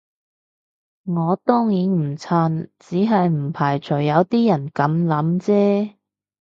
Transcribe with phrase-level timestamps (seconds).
[1.03, 5.93] 我當然唔撐，只係唔排除有啲人噉諗啫